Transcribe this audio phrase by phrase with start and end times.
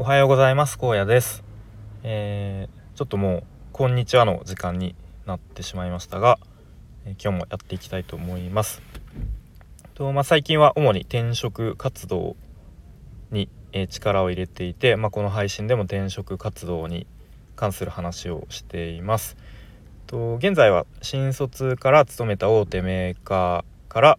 [0.00, 0.78] おはようございます。
[0.80, 1.42] 荒野です、
[2.04, 4.94] えー、ちょっともうこんにちはの時間に
[5.26, 6.38] なってしまいましたが、
[7.04, 8.80] えー、今日もやっていきたいと思います。
[9.94, 12.36] と、まあ、最近は主に転職活動
[13.32, 17.08] に、えー、力を入れていて、まあ、この配信でも転職活動に
[17.56, 19.36] 関する話をしています。
[20.06, 24.18] と現在は新卒から勤めた大手メーカーから、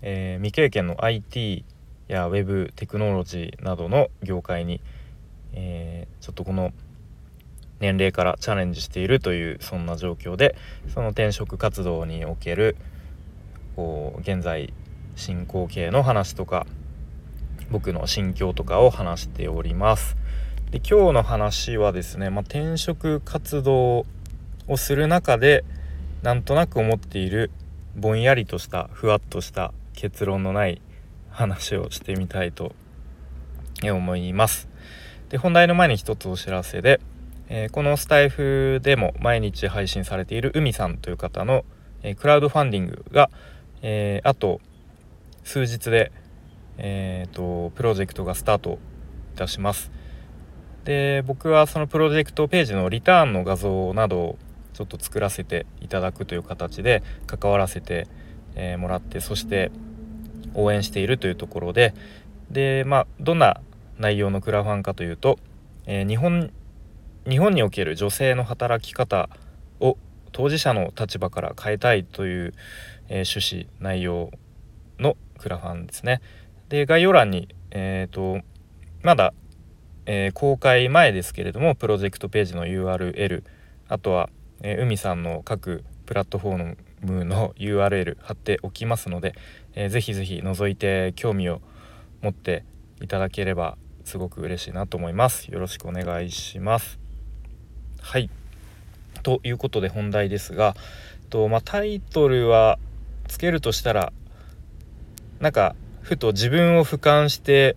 [0.00, 1.66] え未経験の IT
[2.08, 4.80] や Web テクノロジーなどの業界に
[5.52, 6.72] えー、ちょっとこの
[7.80, 10.54] 年齢からチャレンジしているというそんな状況で
[10.92, 12.76] その転職活動における
[13.74, 14.72] こう現在
[15.16, 16.66] 進行形の話とか
[17.70, 20.16] 僕の心境とかを話しております。
[20.70, 24.06] で今日の話はですね、まあ、転職活動
[24.68, 25.64] をする中で
[26.22, 27.50] なんとなく思っている
[27.96, 30.80] ぼんやりとしたふわっとした結論のない
[31.30, 32.72] 話をしてみたいと
[33.82, 34.69] 思います。
[35.30, 37.00] で本題の前に一つお知らせで、
[37.48, 41.64] えー、このスタイフでも毎日配信されている海さんという方の、
[42.02, 43.30] えー、クラウドファンディングが、
[43.80, 44.60] えー、あと
[45.44, 46.10] 数日で、
[46.78, 48.78] えーと、プロジェクトがスタート
[49.34, 49.90] いたします。
[50.84, 54.38] で僕はそのプロジェクトページのリターンの画像などを
[54.72, 58.08] ちょっと作らせていただくという形で関わらせて、
[58.56, 59.70] えー、もらってそして
[60.54, 61.94] 応援しているというところで
[62.50, 63.60] でまあどんな
[64.00, 65.38] 内容のクラファンかというと、
[65.86, 66.50] えー、日本
[67.28, 69.28] 日本における女性の働き方
[69.78, 69.98] を
[70.32, 72.54] 当事者の立場から変えたいという、
[73.08, 74.30] えー、趣旨内容
[74.98, 76.22] のクラファンですね。
[76.70, 78.40] で概要欄に、えーと、
[79.02, 79.34] まだ、
[80.06, 83.44] えー、公開前ですけれどもプロジェクトページの URL
[83.88, 84.30] あとは、
[84.62, 89.34] えー、海さんの各プラットフォームの URL 貼っておきますので、
[89.74, 91.60] えー、ぜひぜひ覗いて興味を
[92.22, 92.64] 持って
[93.02, 95.50] いただければすごく嬉しいなと思います。
[95.50, 96.98] よろしくお願いします。
[98.00, 98.30] はい。
[99.22, 100.74] ということで本題ですが
[101.30, 102.78] と、まあ、タイトルは
[103.28, 104.12] つけるとしたら
[105.38, 107.76] なんかふと自分を俯瞰して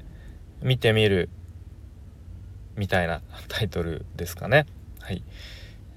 [0.62, 1.30] 見てみる
[2.76, 4.66] みたいな タイトルですかね。
[5.00, 5.24] はい。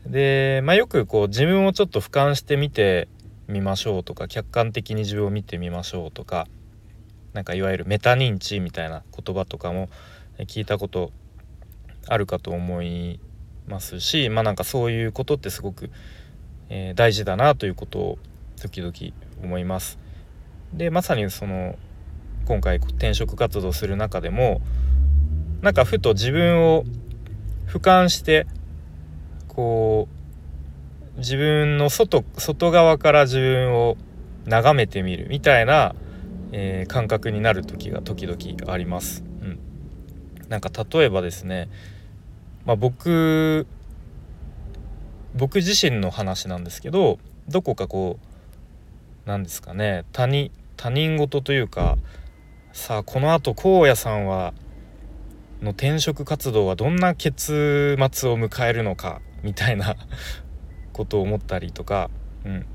[0.07, 3.09] で、まあ、よくこう自分をちょっと俯瞰してみて
[3.49, 6.47] みましょうとか客観的に自分を見てみましょうとか
[7.33, 9.89] なんかいわゆるメタ認知みたいな言葉とかも
[10.41, 11.13] 聞いたこと
[12.09, 13.21] あるかと思い
[13.67, 15.91] ますしまあなんかそういうことってすごく、
[16.69, 18.19] えー、大事だなということを
[18.61, 18.93] 時々
[19.43, 19.99] 思います。
[20.73, 21.77] でまさにその
[22.47, 24.61] 今回転職活動する中でも
[25.63, 26.85] なんかふと自分を
[27.67, 28.47] 俯瞰して
[29.49, 30.09] こ
[31.17, 33.97] う自分の外外側から自分を
[34.45, 35.95] 眺めてみるみたいな、
[36.53, 39.25] えー、感覚になる時が時々あります。
[39.43, 39.59] うん
[40.49, 41.69] なんか例えばですね、
[42.65, 43.67] まあ、僕
[45.35, 47.19] 僕自身の話なんですけど
[47.49, 48.19] どこかこ
[49.25, 51.99] うなんですかね他人他人事というか
[52.73, 54.55] さあこのあと荒野さんは
[55.63, 59.97] の転職活動はどんな結末を迎えるのかみたいな
[60.93, 62.11] ことを思ったりとか、
[62.45, 62.67] うん、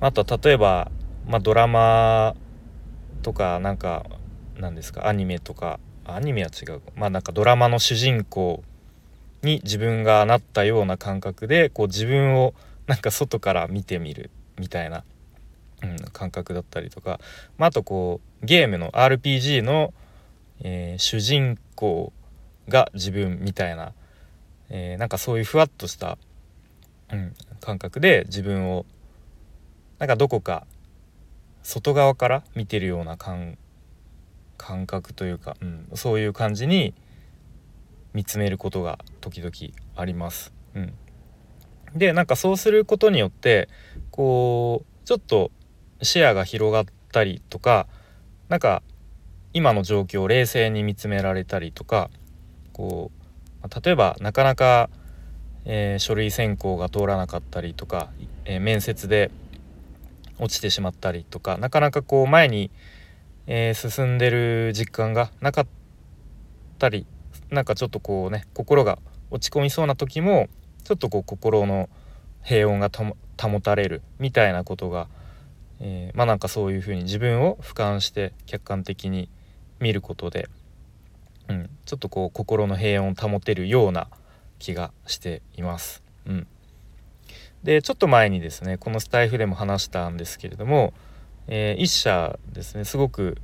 [0.00, 0.90] あとは例えば、
[1.26, 2.34] まあ、ドラマ
[3.22, 4.06] とかなんか
[4.58, 5.80] なんですかアニメとか
[6.14, 8.62] アニメは違うまあなんかドラマの主人公
[9.42, 12.54] に自分がなったような感覚でこう自分を
[12.86, 15.04] なんか外から見てみるみたいな、
[15.82, 17.20] うん、感覚だったりとか、
[17.56, 19.92] まあ、あとこうゲームの RPG の、
[20.60, 22.12] えー、主人公
[22.68, 23.92] が自分みたいな、
[24.70, 26.18] えー、なんかそういうふわっとした、
[27.12, 28.86] うん、感覚で自分を
[29.98, 30.66] なんかどこか
[31.62, 33.58] 外側から見てるような感
[34.58, 36.92] 感覚というか、うん、そういう感じに
[38.12, 39.52] 見つめることが時々
[39.96, 40.52] あります。
[40.74, 40.92] うん、
[41.94, 43.68] でなんかそうすることによって
[44.10, 45.50] こうちょっと
[46.02, 47.86] 視野が広がったりとか
[48.48, 48.82] なんか
[49.52, 52.10] 今の状況を冷静に見つめられたりとか
[52.72, 53.10] こ
[53.62, 54.90] う例えばなかなか、
[55.64, 58.10] えー、書類選考が通らなかったりとか、
[58.44, 59.30] えー、面接で
[60.38, 62.70] 落ちてしまったりとかなかなかこう前に
[63.50, 65.66] えー、進んでる実感がなかっ
[66.78, 67.06] たり
[67.50, 68.98] なんかちょっとこうね心が
[69.30, 70.48] 落ち込みそうな時も
[70.84, 71.88] ちょっとこう心の
[72.42, 72.90] 平穏が
[73.40, 75.08] 保たれるみたいなことが、
[75.80, 79.30] えー、まあなんかそういうふうに自分を俯瞰して客観的に
[79.80, 80.50] 見ることで、
[81.48, 84.08] うん、ちょっとこう心の平穏を保てるような
[84.58, 86.02] 気がしています。
[86.26, 86.46] うん、
[87.62, 90.92] でちょっと前にですねこのスタイフでも話したんですけれども
[91.48, 93.38] えー、1社ですねすごく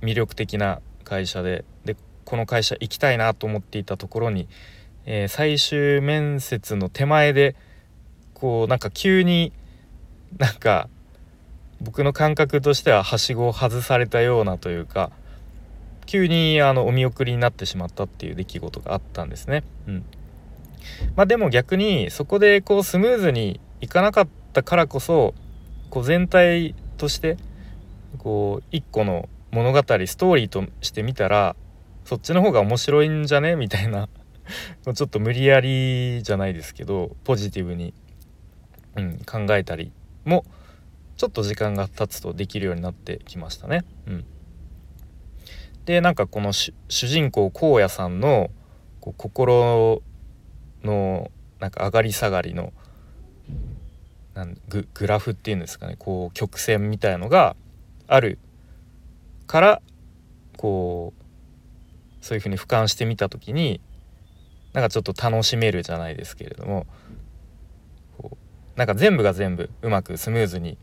[0.00, 4.48] 魅力的な会社ででこの会社行きたいなと思っていたところに、
[5.04, 7.56] えー、最終面接の手前で
[8.34, 9.52] こうなんか急に
[10.38, 10.88] なんか
[11.80, 15.10] 僕の感覚としてははしごを外されたようなというか
[16.06, 19.64] 急にあのお見送りになってしまったっていう出来事があったんですね。
[19.86, 20.04] うん
[21.14, 25.34] まあ、でも逆にそこでこうスムーズにいかなかったからこそ
[25.90, 27.38] こう全体として
[28.18, 31.56] こう一個の物語ストーリーとして見たら
[32.04, 33.56] そっちの方が面白いんじゃね？
[33.56, 34.10] みたいな
[34.94, 37.94] ちょっと無理やりじゃないですけどポジティブに、
[38.96, 39.92] うん、考えたり
[40.26, 40.44] も
[41.16, 43.84] ちょっと時間が経つとできるようになってきましたね。
[44.06, 44.24] うん、
[45.86, 48.50] でなんかこの主人公荒野さんの
[49.00, 50.02] こう心
[50.84, 51.30] の
[51.60, 52.74] なんか上がり下がりの
[54.40, 57.56] なんググラフっていうんですかねこう曲線みたいのが
[58.08, 58.38] ある
[59.46, 59.82] から
[60.56, 63.82] こうそういうふうに俯瞰してみた時に
[64.72, 66.86] なんかちょっと楽しめるじゃないですけれども
[68.16, 68.38] こ
[68.74, 70.78] うなんか全部が全部うまくスムーズに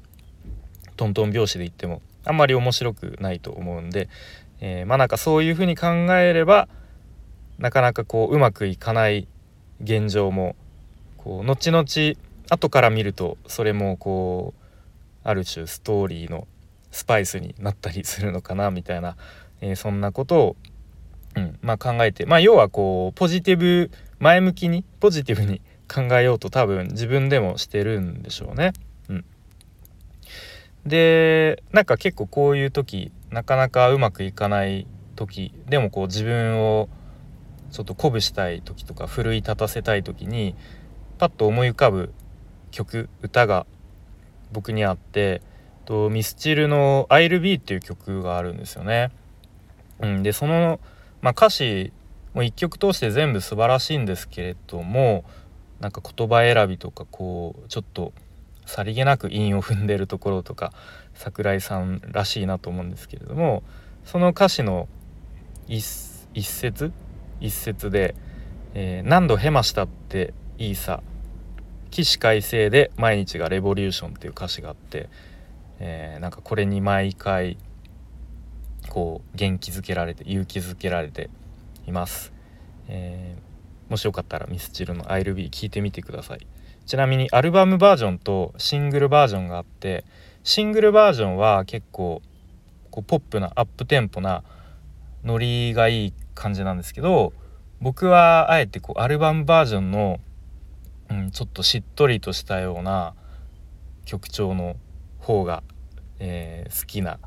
[0.95, 4.07] トントン拍子で言ってもあんまり面白くないと思うんで、
[4.59, 6.67] えー、まあなんかそういうふうに考えれば
[7.57, 9.27] なかなかこううまくいかない
[9.81, 10.55] 現状も
[11.17, 11.83] こう後々
[12.49, 14.61] 後から見るとそれもこう
[15.23, 16.47] ある種ストーリーの
[16.91, 19.17] スパイスになったりするのかなみたいな、
[19.61, 20.55] えー、そんなことを、
[21.35, 22.25] うんまあ、考えて。
[22.25, 25.61] まあ要はこうポジティブ前向きにポジティブに
[25.93, 28.73] 考えようと多分自分でもしてるんでしょうね。
[29.09, 29.25] うん、
[30.85, 36.89] でなんか結構こういう時なかなかうまくいかない時でもこう自分を
[37.71, 40.55] ちょっと鼓舞したい時とか奮い立たせたい時に
[41.17, 42.13] パッと思い浮かぶ
[42.77, 43.65] 曲歌が
[44.51, 45.41] 僕にあって
[45.85, 49.11] とミスチルの「I'll Be」っていう曲があるんですよね。
[49.99, 50.79] うん、でその、
[51.21, 51.91] まあ、歌詞
[52.35, 55.25] も1曲通して全部素晴らしいんですけれども
[55.79, 58.13] なんか言葉選びとかこうちょっと
[58.67, 60.71] さりげなく韻を踏んでるところとか
[61.15, 63.63] 桜井さんらしいなと思うんですけれども
[64.05, 64.87] その歌詞の
[65.67, 65.81] 一
[66.43, 66.91] 節
[67.39, 68.13] 一節で、
[68.75, 71.01] えー、何度ヘマしたっていいさ
[71.87, 75.09] 起死回生で毎日がレボリューションっていう歌詞があって、
[75.79, 77.57] えー、なんかこれに毎回
[78.89, 81.29] こう元気づけられて勇気づけられて
[81.87, 82.31] います、
[82.87, 86.47] えー、もしよかったらミスチルの「I'll be」聞いてみてください。
[86.85, 90.05] ちなみにアルバムバージョンとシングルバージョンがあって
[90.45, 92.21] シングルバージョンは結構
[92.91, 94.43] こうポップなアップテンポな
[95.25, 97.33] ノリがいい感じなんですけど
[97.81, 100.19] 僕はあえてこうアルバムバージョンの、
[101.09, 103.13] うん、ちょっとしっとりとしたような
[104.05, 104.75] 曲調の
[105.19, 105.63] 方が、
[106.19, 107.19] えー、好きな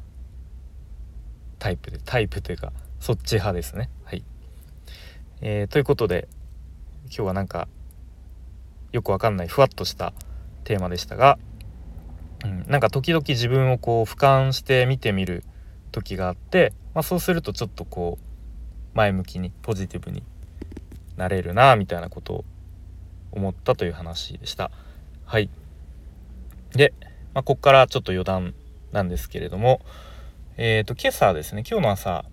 [1.58, 3.90] タイプでタイプというかそっち派ですね。
[4.04, 4.24] はい、
[5.40, 6.28] えー、ということで
[7.04, 7.68] 今日はなんか
[8.92, 10.12] よくわかんないふわっとした
[10.64, 11.38] テーマでしたが、
[12.44, 15.44] うん、なんか時々自分をこう俯瞰して見てみる
[15.92, 20.22] 時があって、まあ、そうするとちょっとこう前向きにポジティブに
[21.16, 22.44] なれるなみたいなことを
[23.32, 24.70] 思ったという話でした。
[25.24, 25.48] はい
[26.72, 26.92] で、
[27.34, 28.54] まあ、ここからちょっと余談
[28.92, 29.80] なんですけれども
[30.56, 32.24] えっ、ー、と今朝ですね今日の朝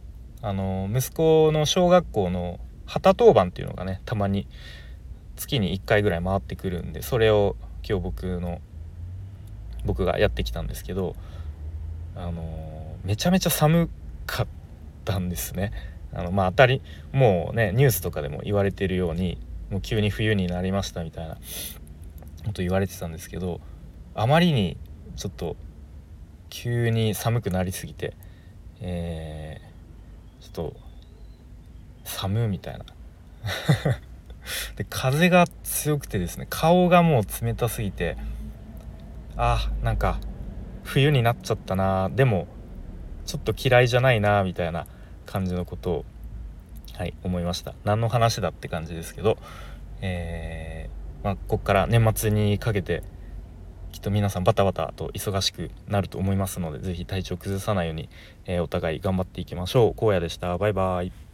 [0.42, 4.48] あの息子の小学校の旗当番っていうのがねたまに
[5.36, 7.56] 月に1回ぐらい回ってくるんでそれを
[7.88, 8.62] 今日僕の
[9.86, 11.16] 僕がやってきたんですけど
[12.16, 13.90] あのめちゃめちゃ寒
[14.26, 14.48] かっ
[15.06, 15.72] たんですね。
[16.14, 16.82] あのまあ当たり
[17.12, 19.38] もうねニュースとかでも言われてるように
[19.70, 21.36] もう急に冬になりましたみたいな
[22.46, 23.60] こと言われてたんですけど
[24.16, 24.78] あまりに
[25.16, 25.56] ちょっと
[26.50, 28.16] 急に寒くなりすぎて
[28.80, 30.76] えー、ちょっと
[32.04, 32.86] 寒みたいな。
[34.78, 38.18] で風が強くてですね顔がもう冷たすぎて
[39.36, 40.20] あなんか
[40.84, 42.48] 冬になっちゃったなでも
[43.26, 44.88] ちょっと嫌いじゃないなみたいな
[45.26, 46.06] 感じのことを、
[46.98, 47.76] はい、思いました。
[47.84, 49.38] 何の話だって感じですけど、
[50.02, 53.04] えー、まあ、ここから年末にかけて
[53.92, 58.10] きっと皆さんバタバタと忙しくなると思いますので是非体調崩さないように、
[58.46, 60.06] えー、お互い頑張っていきましょう。
[60.06, 60.58] 荒野でした。
[60.58, 61.27] バイバイ。